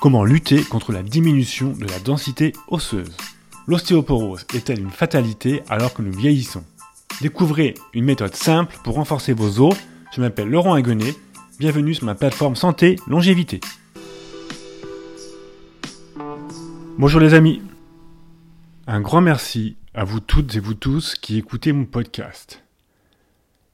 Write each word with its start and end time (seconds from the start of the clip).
Comment 0.00 0.24
lutter 0.24 0.64
contre 0.64 0.92
la 0.92 1.02
diminution 1.02 1.72
de 1.72 1.84
la 1.84 1.98
densité 1.98 2.54
osseuse? 2.68 3.14
L'ostéoporose 3.66 4.46
est-elle 4.54 4.80
une 4.80 4.90
fatalité 4.90 5.62
alors 5.68 5.92
que 5.92 6.00
nous 6.00 6.10
vieillissons? 6.10 6.64
Découvrez 7.20 7.74
une 7.92 8.06
méthode 8.06 8.34
simple 8.34 8.78
pour 8.82 8.94
renforcer 8.94 9.34
vos 9.34 9.60
os. 9.60 9.76
Je 10.16 10.22
m'appelle 10.22 10.48
Laurent 10.48 10.72
Aguenet. 10.72 11.14
Bienvenue 11.58 11.92
sur 11.92 12.06
ma 12.06 12.14
plateforme 12.14 12.56
Santé 12.56 12.96
Longévité. 13.08 13.60
Bonjour 16.96 17.20
les 17.20 17.34
amis. 17.34 17.60
Un 18.86 19.02
grand 19.02 19.20
merci 19.20 19.76
à 19.92 20.04
vous 20.04 20.20
toutes 20.20 20.56
et 20.56 20.60
vous 20.60 20.72
tous 20.72 21.14
qui 21.14 21.36
écoutez 21.36 21.72
mon 21.74 21.84
podcast. 21.84 22.64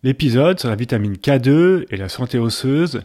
L'épisode 0.02 0.58
sur 0.58 0.70
la 0.70 0.76
vitamine 0.76 1.14
K2 1.14 1.86
et 1.88 1.96
la 1.96 2.08
santé 2.08 2.40
osseuse 2.40 3.02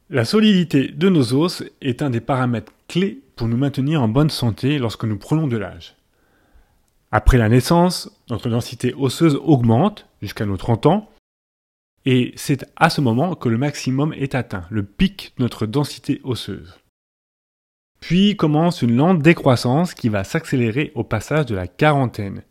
La 0.09 0.25
solidité 0.25 0.87
de 0.87 1.09
nos 1.09 1.33
os 1.33 1.63
est 1.81 2.01
un 2.01 2.09
des 2.09 2.19
paramètres 2.19 2.73
clés 2.87 3.21
pour 3.35 3.47
nous 3.47 3.57
maintenir 3.57 4.01
en 4.01 4.07
bonne 4.07 4.29
santé 4.29 4.79
lorsque 4.79 5.05
nous 5.05 5.17
prenons 5.17 5.47
de 5.47 5.57
l'âge. 5.57 5.95
Après 7.11 7.37
la 7.37 7.49
naissance, 7.49 8.09
notre 8.29 8.49
densité 8.49 8.93
osseuse 8.93 9.39
augmente 9.43 10.07
jusqu'à 10.21 10.45
nos 10.45 10.57
30 10.57 10.85
ans, 10.85 11.09
et 12.05 12.33
c'est 12.35 12.65
à 12.75 12.89
ce 12.89 13.01
moment 13.01 13.35
que 13.35 13.49
le 13.49 13.57
maximum 13.57 14.13
est 14.13 14.33
atteint, 14.33 14.65
le 14.69 14.83
pic 14.83 15.33
de 15.37 15.43
notre 15.43 15.65
densité 15.65 16.19
osseuse. 16.23 16.79
Puis 17.99 18.35
commence 18.35 18.81
une 18.81 18.95
lente 18.95 19.21
décroissance 19.21 19.93
qui 19.93 20.09
va 20.09 20.23
s'accélérer 20.23 20.91
au 20.95 21.03
passage 21.03 21.45
de 21.45 21.55
la 21.55 21.67
quarantaine, 21.67 22.43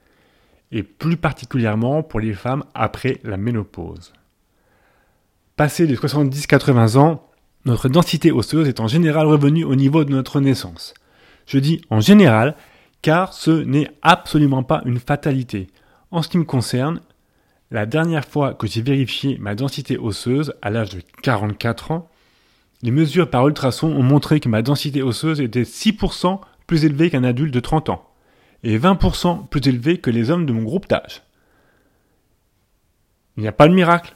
et 0.73 0.83
plus 0.83 1.17
particulièrement 1.17 2.03
pour 2.03 2.21
les 2.21 2.35
femmes 2.35 2.65
après 2.75 3.19
la 3.25 3.37
ménopause. 3.37 4.13
Passé 5.61 5.87
les 5.87 5.97
70-80 5.97 6.97
ans, 6.97 7.29
notre 7.67 7.91
densité 7.91 8.33
osseuse 8.33 8.67
est 8.67 8.81
en 8.81 8.87
général 8.87 9.27
revenue 9.27 9.63
au 9.63 9.75
niveau 9.75 10.05
de 10.05 10.11
notre 10.11 10.41
naissance. 10.41 10.95
Je 11.45 11.59
dis 11.59 11.83
en 11.91 12.01
général 12.01 12.57
car 13.03 13.35
ce 13.35 13.51
n'est 13.51 13.91
absolument 14.01 14.63
pas 14.63 14.81
une 14.87 14.99
fatalité. 14.99 15.67
En 16.13 16.23
ce 16.23 16.31
qui 16.31 16.39
me 16.39 16.45
concerne, 16.45 17.03
la 17.71 17.85
dernière 17.85 18.25
fois 18.25 18.55
que 18.55 18.67
j'ai 18.67 18.81
vérifié 18.81 19.37
ma 19.39 19.55
densité 19.55 19.99
osseuse 19.99 20.55
à 20.63 20.71
l'âge 20.71 20.95
de 20.95 21.03
44 21.21 21.91
ans, 21.91 22.09
les 22.81 22.91
mesures 22.91 23.29
par 23.29 23.47
ultrason 23.47 23.89
ont 23.89 24.03
montré 24.03 24.41
que 24.41 24.49
ma 24.49 24.63
densité 24.63 25.03
osseuse 25.03 25.43
était 25.43 25.65
6% 25.65 26.41
plus 26.67 26.87
élevée 26.87 27.11
qu'un 27.11 27.23
adulte 27.23 27.53
de 27.53 27.61
30 27.61 27.91
ans 27.91 28.09
et 28.63 28.79
20% 28.79 29.47
plus 29.49 29.69
élevée 29.69 29.99
que 29.99 30.09
les 30.09 30.31
hommes 30.31 30.47
de 30.47 30.55
mon 30.55 30.63
groupe 30.63 30.89
d'âge. 30.89 31.21
Il 33.37 33.43
n'y 33.43 33.49
a 33.49 33.53
pas 33.53 33.69
de 33.69 33.75
miracle. 33.75 34.15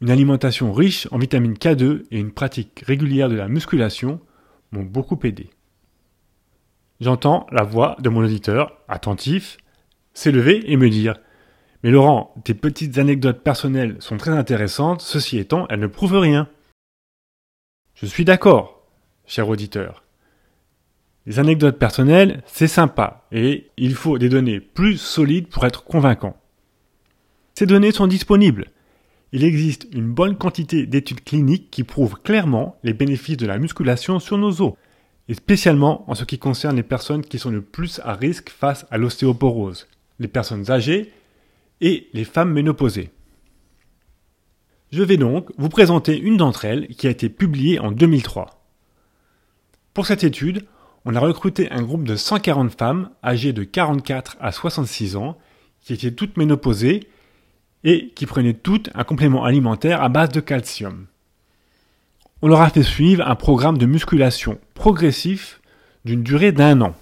Une 0.00 0.10
alimentation 0.10 0.72
riche 0.72 1.08
en 1.12 1.18
vitamine 1.18 1.54
K2 1.54 2.04
et 2.10 2.18
une 2.18 2.32
pratique 2.32 2.82
régulière 2.86 3.28
de 3.28 3.36
la 3.36 3.48
musculation 3.48 4.20
m'ont 4.72 4.82
beaucoup 4.82 5.18
aidé. 5.24 5.50
J'entends 7.00 7.46
la 7.50 7.64
voix 7.64 7.96
de 8.00 8.08
mon 8.08 8.24
auditeur, 8.24 8.78
attentif, 8.88 9.58
s'élever 10.12 10.70
et 10.70 10.76
me 10.76 10.88
dire 10.88 11.16
Mais 11.82 11.90
Laurent, 11.90 12.34
tes 12.44 12.54
petites 12.54 12.98
anecdotes 12.98 13.42
personnelles 13.42 13.96
sont 14.00 14.16
très 14.16 14.30
intéressantes, 14.30 15.00
ceci 15.00 15.38
étant, 15.38 15.66
elles 15.68 15.80
ne 15.80 15.86
prouvent 15.86 16.18
rien. 16.18 16.48
Je 17.94 18.06
suis 18.06 18.24
d'accord, 18.24 18.86
cher 19.26 19.48
auditeur. 19.48 20.04
Les 21.26 21.38
anecdotes 21.38 21.78
personnelles, 21.78 22.42
c'est 22.46 22.68
sympa, 22.68 23.26
et 23.32 23.70
il 23.76 23.94
faut 23.94 24.18
des 24.18 24.28
données 24.28 24.60
plus 24.60 24.98
solides 24.98 25.48
pour 25.48 25.64
être 25.64 25.84
convaincant. 25.84 26.36
Ces 27.54 27.66
données 27.66 27.92
sont 27.92 28.06
disponibles. 28.06 28.66
Il 29.36 29.42
existe 29.42 29.88
une 29.90 30.12
bonne 30.12 30.36
quantité 30.36 30.86
d'études 30.86 31.24
cliniques 31.24 31.68
qui 31.72 31.82
prouvent 31.82 32.20
clairement 32.22 32.78
les 32.84 32.92
bénéfices 32.92 33.36
de 33.36 33.46
la 33.46 33.58
musculation 33.58 34.20
sur 34.20 34.38
nos 34.38 34.62
os, 34.62 34.74
et 35.28 35.34
spécialement 35.34 36.08
en 36.08 36.14
ce 36.14 36.24
qui 36.24 36.38
concerne 36.38 36.76
les 36.76 36.84
personnes 36.84 37.24
qui 37.24 37.40
sont 37.40 37.50
le 37.50 37.60
plus 37.60 38.00
à 38.04 38.14
risque 38.14 38.50
face 38.50 38.86
à 38.92 38.96
l'ostéoporose, 38.96 39.88
les 40.20 40.28
personnes 40.28 40.70
âgées 40.70 41.12
et 41.80 42.06
les 42.12 42.22
femmes 42.22 42.52
ménopausées. 42.52 43.10
Je 44.92 45.02
vais 45.02 45.16
donc 45.16 45.50
vous 45.58 45.68
présenter 45.68 46.16
une 46.16 46.36
d'entre 46.36 46.64
elles 46.64 46.86
qui 46.86 47.08
a 47.08 47.10
été 47.10 47.28
publiée 47.28 47.80
en 47.80 47.90
2003. 47.90 48.64
Pour 49.94 50.06
cette 50.06 50.22
étude, 50.22 50.64
on 51.04 51.16
a 51.16 51.18
recruté 51.18 51.68
un 51.72 51.82
groupe 51.82 52.04
de 52.04 52.14
140 52.14 52.70
femmes 52.78 53.10
âgées 53.24 53.52
de 53.52 53.64
44 53.64 54.36
à 54.38 54.52
66 54.52 55.16
ans 55.16 55.36
qui 55.80 55.92
étaient 55.92 56.12
toutes 56.12 56.36
ménopausées 56.36 57.08
et 57.84 58.08
qui 58.16 58.26
prenaient 58.26 58.54
toutes 58.54 58.90
un 58.94 59.04
complément 59.04 59.44
alimentaire 59.44 60.02
à 60.02 60.08
base 60.08 60.30
de 60.30 60.40
calcium. 60.40 61.06
On 62.42 62.48
leur 62.48 62.62
a 62.62 62.70
fait 62.70 62.82
suivre 62.82 63.26
un 63.26 63.36
programme 63.36 63.78
de 63.78 63.86
musculation 63.86 64.58
progressif 64.74 65.60
d'une 66.04 66.22
durée 66.22 66.52
d'un 66.52 66.80
an. 66.80 66.94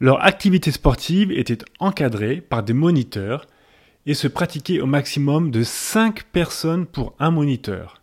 Leur 0.00 0.24
activité 0.24 0.70
sportive 0.70 1.32
était 1.32 1.58
encadrée 1.78 2.40
par 2.40 2.62
des 2.62 2.72
moniteurs 2.72 3.46
et 4.06 4.14
se 4.14 4.28
pratiquer 4.28 4.80
au 4.80 4.86
maximum 4.86 5.50
de 5.50 5.62
5 5.62 6.24
personnes 6.24 6.86
pour 6.86 7.14
un 7.18 7.30
moniteur. 7.30 8.00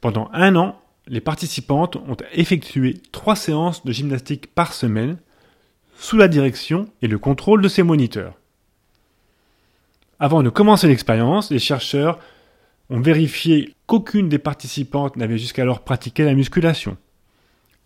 Pendant 0.00 0.30
un 0.32 0.56
an, 0.56 0.80
les 1.06 1.20
participantes 1.20 1.96
ont 1.96 2.16
effectué 2.32 2.94
3 3.12 3.36
séances 3.36 3.84
de 3.84 3.92
gymnastique 3.92 4.54
par 4.54 4.72
semaine 4.72 5.18
sous 5.98 6.16
la 6.16 6.28
direction 6.28 6.88
et 7.02 7.08
le 7.08 7.18
contrôle 7.18 7.60
de 7.60 7.68
ces 7.68 7.82
moniteurs. 7.82 8.39
Avant 10.22 10.42
de 10.42 10.50
commencer 10.50 10.86
l'expérience, 10.86 11.50
les 11.50 11.58
chercheurs 11.58 12.18
ont 12.90 13.00
vérifié 13.00 13.74
qu'aucune 13.86 14.28
des 14.28 14.38
participantes 14.38 15.16
n'avait 15.16 15.38
jusqu'alors 15.38 15.80
pratiqué 15.80 16.24
la 16.26 16.34
musculation. 16.34 16.98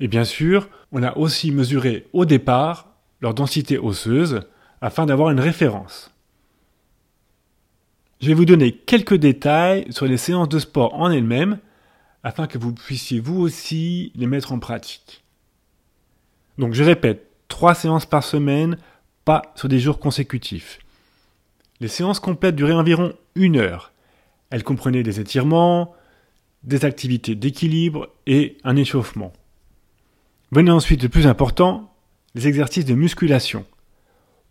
Et 0.00 0.08
bien 0.08 0.24
sûr, 0.24 0.68
on 0.90 1.04
a 1.04 1.16
aussi 1.16 1.52
mesuré 1.52 2.08
au 2.12 2.24
départ 2.24 2.88
leur 3.20 3.34
densité 3.34 3.78
osseuse 3.78 4.40
afin 4.80 5.06
d'avoir 5.06 5.30
une 5.30 5.38
référence. 5.38 6.10
Je 8.20 8.26
vais 8.26 8.34
vous 8.34 8.44
donner 8.44 8.72
quelques 8.72 9.14
détails 9.14 9.86
sur 9.90 10.06
les 10.06 10.16
séances 10.16 10.48
de 10.48 10.58
sport 10.58 10.92
en 10.94 11.12
elles-mêmes 11.12 11.58
afin 12.24 12.48
que 12.48 12.58
vous 12.58 12.72
puissiez 12.72 13.20
vous 13.20 13.40
aussi 13.40 14.10
les 14.16 14.26
mettre 14.26 14.50
en 14.50 14.58
pratique. 14.58 15.22
Donc 16.58 16.74
je 16.74 16.82
répète, 16.82 17.30
trois 17.46 17.74
séances 17.74 18.06
par 18.06 18.24
semaine, 18.24 18.76
pas 19.24 19.42
sur 19.54 19.68
des 19.68 19.78
jours 19.78 20.00
consécutifs. 20.00 20.80
Les 21.80 21.88
séances 21.88 22.20
complètes 22.20 22.56
duraient 22.56 22.72
environ 22.72 23.14
une 23.34 23.56
heure. 23.56 23.92
Elles 24.50 24.64
comprenaient 24.64 25.02
des 25.02 25.20
étirements, 25.20 25.94
des 26.62 26.84
activités 26.84 27.34
d'équilibre 27.34 28.08
et 28.26 28.58
un 28.64 28.76
échauffement. 28.76 29.32
Venez 30.52 30.70
ensuite 30.70 31.02
le 31.02 31.08
plus 31.08 31.26
important, 31.26 31.92
les 32.34 32.46
exercices 32.46 32.84
de 32.84 32.94
musculation. 32.94 33.66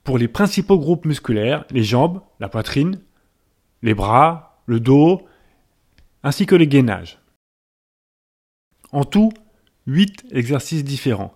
Pour 0.04 0.18
les 0.18 0.28
principaux 0.28 0.78
groupes 0.78 1.06
musculaires, 1.06 1.66
les 1.72 1.84
jambes, 1.84 2.22
la 2.40 2.50
poitrine, 2.50 3.00
les 3.82 3.94
bras, 3.94 4.62
le 4.66 4.80
dos, 4.80 5.26
ainsi 6.24 6.46
que 6.46 6.56
les 6.56 6.68
gainages. 6.68 7.20
En 8.92 9.06
tout, 9.06 9.32
8 9.88 10.26
exercices 10.32 10.84
différents. 10.84 11.36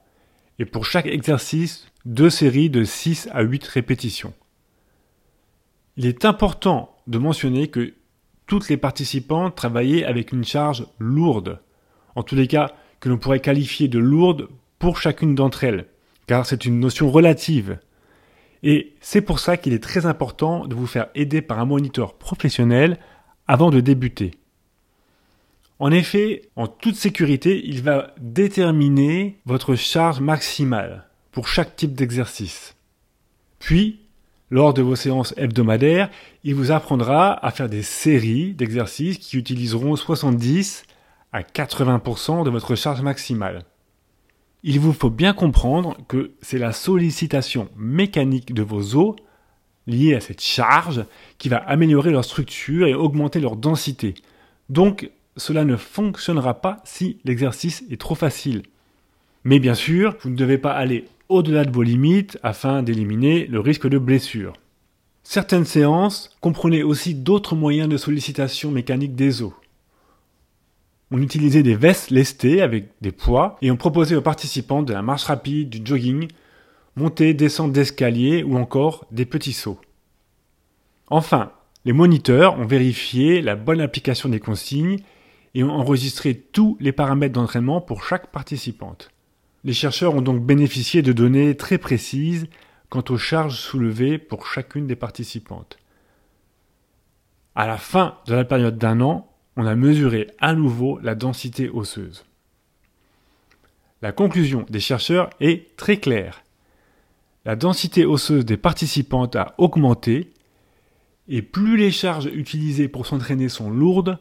Et 0.60 0.66
pour 0.66 0.86
chaque 0.86 1.06
exercice, 1.06 1.88
deux 2.06 2.30
séries 2.30 2.70
de 2.70 2.84
6 2.84 3.30
à 3.32 3.42
8 3.42 3.66
répétitions. 3.66 4.34
Il 5.98 6.06
est 6.06 6.26
important 6.26 6.96
de 7.08 7.18
mentionner 7.18 7.70
que 7.70 7.96
toutes 8.46 8.70
les 8.70 8.78
participantes 8.78 9.56
travaillaient 9.56 10.06
avec 10.06 10.32
une 10.32 10.46
charge 10.46 10.86
lourde. 11.00 11.60
En 12.16 12.22
tous 12.22 12.36
les 12.36 12.48
cas, 12.48 12.72
que 13.00 13.10
l'on 13.10 13.18
pourrait 13.18 13.40
qualifier 13.40 13.88
de 13.88 14.00
lourde 14.00 14.48
pour 14.80 14.98
chacune 14.98 15.34
d'entre 15.34 15.64
elles, 15.64 15.88
car 16.28 16.46
c'est 16.46 16.66
une 16.66 16.80
notion 16.80 17.10
relative. 17.10 17.80
Et 18.62 18.96
c'est 19.02 19.22
pour 19.22 19.40
ça 19.40 19.58
qu'il 19.58 19.74
est 19.74 19.84
très 19.84 20.06
important 20.06 20.68
de 20.68 20.76
vous 20.76 20.88
faire 20.88 21.08
aider 21.16 21.42
par 21.42 21.60
un 21.60 21.66
moniteur 21.66 22.14
professionnel 22.14 23.00
avant 23.48 23.72
de 23.72 23.80
débuter. 23.80 24.32
En 25.80 25.92
effet, 25.92 26.50
en 26.56 26.68
toute 26.68 26.96
sécurité, 26.96 27.62
il 27.66 27.82
va 27.82 28.14
déterminer 28.20 29.40
votre 29.46 29.76
charge 29.76 30.22
maximale 30.22 31.08
pour 31.32 31.48
chaque 31.48 31.76
type 31.76 31.94
d'exercice. 31.94 32.76
Puis, 33.60 34.07
lors 34.50 34.74
de 34.74 34.82
vos 34.82 34.96
séances 34.96 35.34
hebdomadaires, 35.38 36.10
il 36.44 36.56
vous 36.56 36.72
apprendra 36.72 37.34
à 37.46 37.52
faire 37.52 37.70
des 37.70 37.84
séries 37.84 38.54
d'exercices 38.54 39.18
qui 39.18 39.38
utiliseront 39.38 39.96
70 39.96 40.84
à 41.34 41.42
80% 41.42 42.46
de 42.46 42.50
votre 42.50 42.76
charge 42.76 43.02
maximale. 43.02 43.66
Il 44.64 44.80
vous 44.80 44.94
faut 44.94 45.10
bien 45.10 45.34
comprendre 45.34 45.98
que 46.08 46.32
c'est 46.42 46.58
la 46.58 46.72
sollicitation 46.72 47.70
mécanique 47.76 48.54
de 48.54 48.64
vos 48.64 48.96
os 48.96 49.16
liée 49.86 50.16
à 50.16 50.20
cette 50.20 50.42
charge 50.42 51.06
qui 51.38 51.50
va 51.50 51.58
améliorer 51.58 52.12
leur 52.12 52.26
structure 52.26 52.88
et 52.88 52.94
augmenter 52.94 53.40
leur 53.40 53.56
densité. 53.56 54.16
Donc 54.70 55.10
cela 55.38 55.64
ne 55.64 55.76
fonctionnera 55.76 56.56
pas 56.56 56.78
si 56.84 57.20
l'exercice 57.24 57.84
est 57.90 58.00
trop 58.00 58.16
facile. 58.16 58.64
Mais 59.44 59.60
bien 59.60 59.76
sûr, 59.76 60.16
vous 60.22 60.30
ne 60.30 60.36
devez 60.36 60.58
pas 60.58 60.74
aller 60.74 61.06
au-delà 61.30 61.66
de 61.66 61.72
vos 61.72 61.84
limites 61.84 62.38
afin 62.44 62.84
d'éliminer 62.84 63.48
le 63.48 63.60
risque 63.60 63.88
de 63.88 63.98
blessure. 63.98 64.54
Certaines 65.24 65.66
séances 65.66 66.36
comprenaient 66.40 66.84
aussi 66.84 67.14
d'autres 67.14 67.56
moyens 67.56 67.90
de 67.90 67.98
sollicitation 67.98 68.72
mécanique 68.72 69.16
des 69.16 69.42
os. 69.42 69.54
On 71.12 71.22
utilisait 71.22 71.64
des 71.64 71.76
vestes 71.76 72.12
lestées 72.12 72.62
avec 72.62 72.90
des 73.02 73.12
poids 73.12 73.58
et 73.62 73.72
on 73.72 73.78
proposait 73.78 74.16
aux 74.16 74.22
participants 74.22 74.84
de 74.84 74.94
la 74.94 75.02
marche 75.02 75.26
rapide, 75.26 75.70
du 75.70 75.82
jogging, 75.84 76.28
montée, 76.96 77.34
descente 77.34 77.72
d'escalier 77.72 78.44
ou 78.44 78.58
encore 78.58 79.06
des 79.12 79.26
petits 79.26 79.54
sauts. 79.54 79.80
Enfin, 81.10 81.52
les 81.86 81.94
moniteurs 81.94 82.60
ont 82.60 82.66
vérifié 82.66 83.42
la 83.42 83.56
bonne 83.56 83.80
application 83.80 84.28
des 84.28 84.40
consignes 84.40 85.00
et 85.56 85.64
ont 85.64 85.72
enregistré 85.72 86.36
tous 86.36 86.78
les 86.80 86.92
paramètres 86.92 87.34
d'entraînement 87.34 87.80
pour 87.80 88.04
chaque 88.04 88.32
participante. 88.32 89.10
Les 89.68 89.74
chercheurs 89.74 90.16
ont 90.16 90.22
donc 90.22 90.46
bénéficié 90.46 91.02
de 91.02 91.12
données 91.12 91.58
très 91.58 91.78
précises 91.78 92.48
quant 92.88 93.04
aux 93.10 93.18
charges 93.18 93.60
soulevées 93.60 94.18
pour 94.18 94.48
chacune 94.48 94.88
des 94.88 94.96
participantes. 94.96 95.78
À 97.54 97.68
la 97.68 97.76
fin 97.76 98.18
de 98.28 98.34
la 98.34 98.46
période 98.46 98.78
d'un 98.78 99.02
an, 99.02 99.30
on 99.58 99.66
a 99.66 99.76
mesuré 99.76 100.28
à 100.40 100.54
nouveau 100.54 101.00
la 101.00 101.16
densité 101.16 101.68
osseuse. 101.68 102.24
La 104.02 104.14
conclusion 104.14 104.66
des 104.70 104.80
chercheurs 104.80 105.32
est 105.42 105.76
très 105.76 105.98
claire. 105.98 106.44
La 107.44 107.58
densité 107.58 108.06
osseuse 108.06 108.46
des 108.46 108.56
participantes 108.56 109.36
a 109.36 109.54
augmenté 109.58 110.32
et 111.28 111.42
plus 111.42 111.76
les 111.76 111.92
charges 111.92 112.28
utilisées 112.28 112.88
pour 112.88 113.06
s'entraîner 113.06 113.50
sont 113.50 113.70
lourdes, 113.70 114.18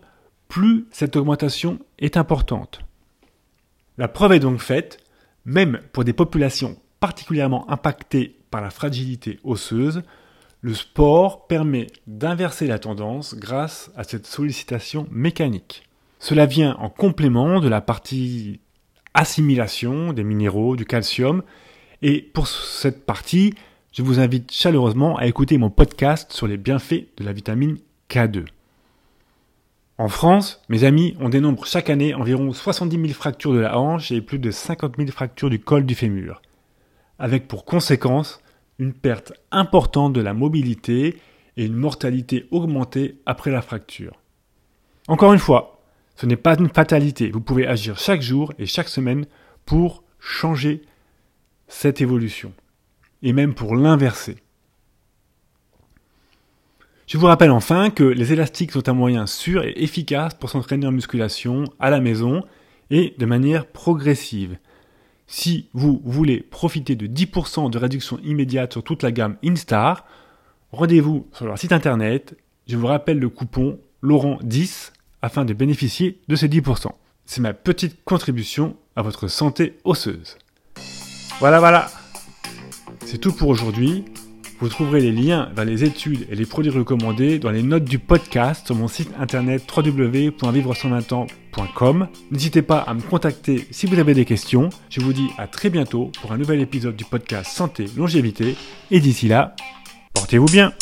plus 0.48 0.88
cette 0.90 1.14
augmentation 1.14 1.78
est 2.00 2.16
importante. 2.16 2.80
La 3.96 4.08
preuve 4.08 4.32
est 4.32 4.40
donc 4.40 4.58
faite, 4.58 5.05
même 5.46 5.80
pour 5.92 6.04
des 6.04 6.12
populations 6.12 6.76
particulièrement 7.00 7.70
impactées 7.70 8.36
par 8.50 8.60
la 8.60 8.70
fragilité 8.70 9.38
osseuse, 9.44 10.02
le 10.60 10.74
sport 10.74 11.46
permet 11.46 11.86
d'inverser 12.06 12.66
la 12.66 12.78
tendance 12.78 13.34
grâce 13.36 13.90
à 13.96 14.04
cette 14.04 14.26
sollicitation 14.26 15.06
mécanique. 15.10 15.84
Cela 16.18 16.46
vient 16.46 16.74
en 16.80 16.90
complément 16.90 17.60
de 17.60 17.68
la 17.68 17.80
partie 17.80 18.60
assimilation 19.14 20.12
des 20.12 20.24
minéraux, 20.24 20.76
du 20.76 20.84
calcium, 20.84 21.42
et 22.02 22.20
pour 22.20 22.48
cette 22.48 23.06
partie, 23.06 23.54
je 23.92 24.02
vous 24.02 24.18
invite 24.18 24.52
chaleureusement 24.52 25.16
à 25.16 25.26
écouter 25.26 25.56
mon 25.56 25.70
podcast 25.70 26.32
sur 26.32 26.46
les 26.46 26.56
bienfaits 26.56 27.06
de 27.16 27.24
la 27.24 27.32
vitamine 27.32 27.78
K2. 28.10 28.46
En 29.98 30.08
France, 30.08 30.62
mes 30.68 30.84
amis, 30.84 31.16
on 31.20 31.30
dénombre 31.30 31.64
chaque 31.64 31.88
année 31.88 32.12
environ 32.12 32.52
70 32.52 32.96
000 32.96 33.08
fractures 33.14 33.54
de 33.54 33.60
la 33.60 33.78
hanche 33.78 34.12
et 34.12 34.20
plus 34.20 34.38
de 34.38 34.50
50 34.50 34.96
000 34.98 35.10
fractures 35.10 35.48
du 35.48 35.58
col 35.58 35.86
du 35.86 35.94
fémur, 35.94 36.42
avec 37.18 37.48
pour 37.48 37.64
conséquence 37.64 38.42
une 38.78 38.92
perte 38.92 39.32
importante 39.50 40.12
de 40.12 40.20
la 40.20 40.34
mobilité 40.34 41.16
et 41.56 41.64
une 41.64 41.76
mortalité 41.76 42.46
augmentée 42.50 43.16
après 43.24 43.50
la 43.50 43.62
fracture. 43.62 44.20
Encore 45.08 45.32
une 45.32 45.38
fois, 45.38 45.80
ce 46.14 46.26
n'est 46.26 46.36
pas 46.36 46.58
une 46.58 46.68
fatalité, 46.68 47.30
vous 47.30 47.40
pouvez 47.40 47.66
agir 47.66 47.98
chaque 47.98 48.20
jour 48.20 48.52
et 48.58 48.66
chaque 48.66 48.88
semaine 48.88 49.24
pour 49.64 50.04
changer 50.18 50.82
cette 51.68 52.02
évolution, 52.02 52.52
et 53.22 53.32
même 53.32 53.54
pour 53.54 53.74
l'inverser. 53.74 54.36
Je 57.06 57.18
vous 57.18 57.26
rappelle 57.26 57.52
enfin 57.52 57.90
que 57.90 58.02
les 58.02 58.32
élastiques 58.32 58.72
sont 58.72 58.88
un 58.88 58.92
moyen 58.92 59.26
sûr 59.26 59.62
et 59.62 59.74
efficace 59.76 60.34
pour 60.34 60.50
s'entraîner 60.50 60.88
en 60.88 60.92
musculation 60.92 61.62
à 61.78 61.88
la 61.88 62.00
maison 62.00 62.42
et 62.90 63.14
de 63.16 63.26
manière 63.26 63.66
progressive. 63.66 64.58
Si 65.28 65.68
vous 65.72 66.02
voulez 66.04 66.40
profiter 66.40 66.96
de 66.96 67.06
10% 67.06 67.70
de 67.70 67.78
réduction 67.78 68.18
immédiate 68.24 68.72
sur 68.72 68.82
toute 68.82 69.04
la 69.04 69.12
gamme 69.12 69.36
Instar, 69.44 70.04
rendez-vous 70.72 71.28
sur 71.32 71.46
leur 71.46 71.58
site 71.58 71.70
internet. 71.70 72.36
Je 72.66 72.76
vous 72.76 72.88
rappelle 72.88 73.20
le 73.20 73.28
coupon 73.28 73.78
Laurent10 74.02 74.90
afin 75.22 75.44
de 75.44 75.54
bénéficier 75.54 76.18
de 76.26 76.34
ces 76.34 76.48
10%. 76.48 76.88
C'est 77.24 77.40
ma 77.40 77.54
petite 77.54 78.02
contribution 78.04 78.76
à 78.96 79.02
votre 79.02 79.28
santé 79.28 79.78
osseuse. 79.84 80.38
Voilà, 81.38 81.60
voilà. 81.60 81.88
C'est 83.04 83.18
tout 83.18 83.32
pour 83.32 83.48
aujourd'hui. 83.48 84.04
Vous 84.58 84.70
trouverez 84.70 85.00
les 85.00 85.12
liens 85.12 85.50
vers 85.54 85.66
les 85.66 85.84
études 85.84 86.26
et 86.30 86.34
les 86.34 86.46
produits 86.46 86.70
recommandés 86.70 87.38
dans 87.38 87.50
les 87.50 87.62
notes 87.62 87.84
du 87.84 87.98
podcast 87.98 88.64
sur 88.66 88.74
mon 88.74 88.88
site 88.88 89.10
internet 89.20 89.62
www.vivre120ans.com. 89.74 92.08
N'hésitez 92.30 92.62
pas 92.62 92.78
à 92.78 92.94
me 92.94 93.02
contacter 93.02 93.66
si 93.70 93.84
vous 93.84 93.98
avez 93.98 94.14
des 94.14 94.24
questions. 94.24 94.70
Je 94.88 95.02
vous 95.02 95.12
dis 95.12 95.28
à 95.36 95.46
très 95.46 95.68
bientôt 95.68 96.10
pour 96.22 96.32
un 96.32 96.38
nouvel 96.38 96.60
épisode 96.60 96.96
du 96.96 97.04
podcast 97.04 97.50
Santé 97.50 97.84
Longévité. 97.96 98.56
Et 98.90 99.00
d'ici 99.00 99.28
là, 99.28 99.54
portez-vous 100.14 100.46
bien. 100.46 100.72